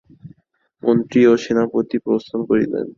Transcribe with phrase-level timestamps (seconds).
[0.83, 2.87] মন্ত্রী ও সেনাপতি প্রস্থান করিলেন।